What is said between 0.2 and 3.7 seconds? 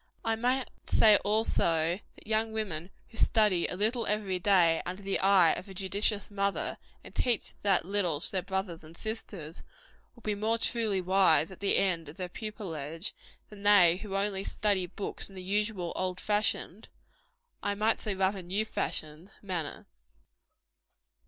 I might say, also, that young women who study